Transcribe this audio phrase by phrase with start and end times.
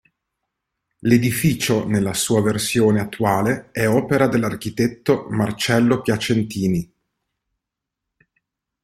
[1.01, 6.91] L'edificio nella sua versione attuale è opera dell'architetto Marcello Piacentini.